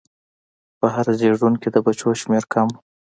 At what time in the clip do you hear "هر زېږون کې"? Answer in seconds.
0.93-1.69